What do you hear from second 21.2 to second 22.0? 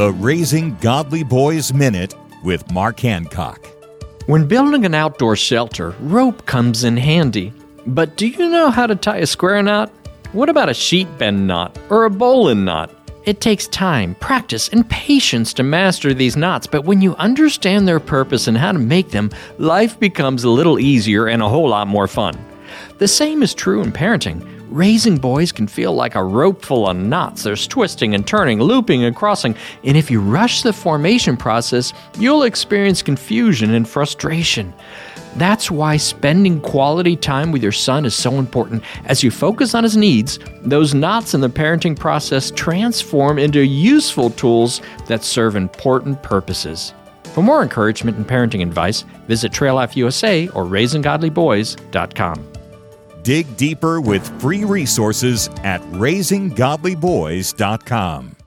and a whole lot